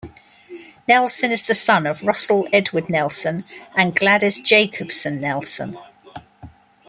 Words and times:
Nelson 0.87 1.31
is 1.31 1.45
the 1.45 1.53
son 1.53 1.85
of 1.85 2.01
Russell 2.01 2.47
Edward 2.51 2.89
Nelson 2.89 3.43
and 3.75 3.95
Gladys 3.95 4.39
Jacobsen 4.41 5.21
Nelson. 5.21 5.77